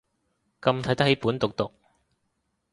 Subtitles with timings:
[0.63, 1.71] 咁睇得起本毒毒